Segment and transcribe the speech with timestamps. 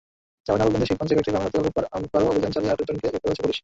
[0.45, 3.57] চাঁপাইনবাবগঞ্জের শিবগঞ্জের কয়েকটি গ্রামে গতকাল রোববার আবারও অভিযান চালিয়ে আটজনকে গ্রেপ্তার করেছে পুলিশ।